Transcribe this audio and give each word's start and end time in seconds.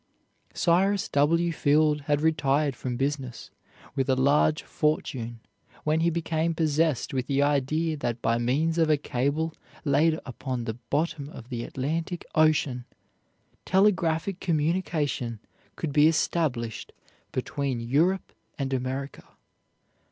Cyrus 0.55 1.07
W. 1.09 1.51
Field 1.53 2.01
had 2.09 2.21
retired 2.21 2.75
from 2.75 2.97
business 2.97 3.51
with 3.95 4.09
a 4.09 4.15
large 4.15 4.63
fortune 4.63 5.41
when 5.83 5.99
he 5.99 6.09
became 6.09 6.55
possessed 6.55 7.13
with 7.13 7.27
the 7.27 7.43
idea 7.43 7.95
that 7.97 8.19
by 8.19 8.39
means 8.39 8.79
of 8.79 8.89
a 8.89 8.97
cable 8.97 9.53
laid 9.85 10.19
upon 10.25 10.63
the 10.63 10.73
bottom 10.73 11.29
of 11.29 11.49
the 11.49 11.63
Atlantic 11.63 12.25
Ocean, 12.33 12.85
telegraphic 13.63 14.39
communication 14.39 15.39
could 15.75 15.93
be 15.93 16.07
established 16.07 16.93
between 17.31 17.79
Europe 17.79 18.33
and 18.57 18.73
America. 18.73 19.23